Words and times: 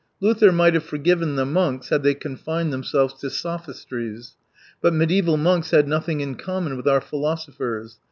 Luther 0.19 0.51
might 0.51 0.73
have 0.73 0.83
forgiven 0.83 1.35
the 1.35 1.45
monks 1.45 1.89
had 1.89 2.01
they 2.01 2.15
confined 2.15 2.73
themselves 2.73 3.13
to 3.19 3.29
sophistries. 3.29 4.35
But 4.81 4.95
mediaeval 4.95 5.37
monks 5.37 5.69
had 5.69 5.87
nothing 5.87 6.21
in 6.21 6.37
common 6.37 6.75
with 6.75 6.87
our 6.87 7.01
philosophers. 7.01 7.99